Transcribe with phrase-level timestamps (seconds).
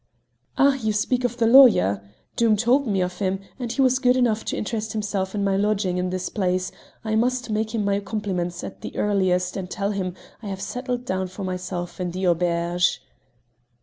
[0.57, 0.73] "Ah!
[0.77, 2.01] you speak of the lawyer:
[2.35, 5.43] Doom told me of him, and as he was good enough to interest himself in
[5.43, 6.71] my lodging in this place,
[7.05, 11.05] I must make him my compliments at the earliest and tell him I have settled
[11.05, 12.99] down for myself in the auberge."